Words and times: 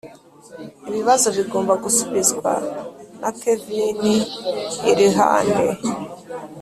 ibibazo 0.89 1.27
bigomba 1.37 1.73
gusubizwa. 1.83 2.51
na 3.21 3.29
kevini 3.39 4.15
irilande. 4.89 5.65